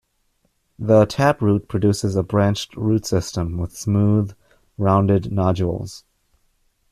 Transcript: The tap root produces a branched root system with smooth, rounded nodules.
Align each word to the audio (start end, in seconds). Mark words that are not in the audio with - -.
The 0.79 1.05
tap 1.05 1.43
root 1.43 1.67
produces 1.67 2.15
a 2.15 2.23
branched 2.23 2.75
root 2.75 3.05
system 3.05 3.59
with 3.59 3.77
smooth, 3.77 4.33
rounded 4.75 5.31
nodules. 5.31 6.05